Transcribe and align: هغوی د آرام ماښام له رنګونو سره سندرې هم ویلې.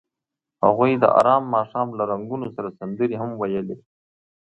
هغوی 0.63 0.91
د 0.99 1.05
آرام 1.19 1.43
ماښام 1.55 1.87
له 1.97 2.03
رنګونو 2.11 2.47
سره 2.55 2.75
سندرې 2.79 3.15
هم 3.21 3.29
ویلې. 3.41 3.75